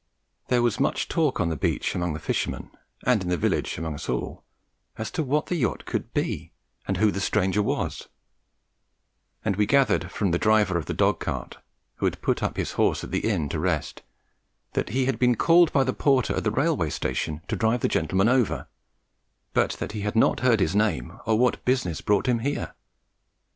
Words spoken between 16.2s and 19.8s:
at the railway station to drive the gentleman over; but